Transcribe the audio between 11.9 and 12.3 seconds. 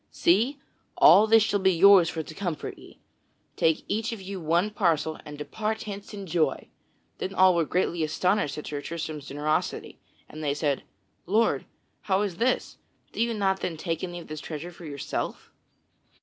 how